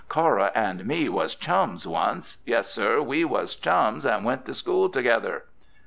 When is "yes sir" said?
2.43-3.03